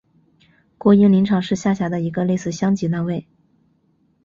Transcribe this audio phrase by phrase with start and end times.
[0.79, 3.27] 国营林场是下辖的一个类似乡级单位。